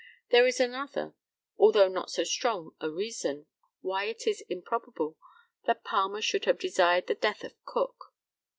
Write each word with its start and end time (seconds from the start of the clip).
There 0.31 0.47
is 0.47 0.59
another, 0.59 1.13
although 1.59 1.87
not 1.87 2.09
so 2.09 2.23
strong 2.23 2.71
a 2.81 2.89
reason, 2.89 3.45
why 3.81 4.05
it 4.05 4.25
is 4.25 4.41
improbable 4.49 5.15
that 5.65 5.83
Palmer 5.83 6.23
should 6.23 6.45
have 6.45 6.57
desired 6.57 7.05
the 7.05 7.13
death 7.13 7.43
of 7.43 7.53
Cook. 7.65 8.11